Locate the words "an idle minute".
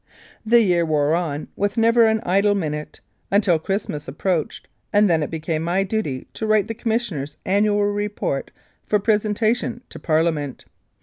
2.07-3.01